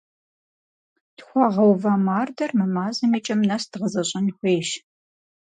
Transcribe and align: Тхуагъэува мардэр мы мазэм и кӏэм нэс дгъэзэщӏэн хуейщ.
Тхуагъэува 1.17 1.93
мардэр 2.05 2.51
мы 2.59 2.65
мазэм 2.75 3.11
и 3.17 3.19
кӏэм 3.25 3.41
нэс 3.49 3.63
дгъэзэщӏэн 3.71 4.25
хуейщ. 4.35 4.69